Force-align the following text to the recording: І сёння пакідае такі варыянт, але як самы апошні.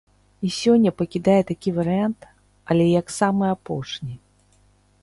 І 0.47 0.49
сёння 0.59 0.93
пакідае 1.01 1.35
такі 1.51 1.75
варыянт, 1.77 2.19
але 2.73 2.85
як 3.01 3.07
самы 3.19 3.45
апошні. 3.59 4.15